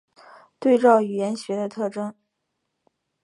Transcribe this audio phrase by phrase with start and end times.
[0.57, 2.15] 对照语言学的特征。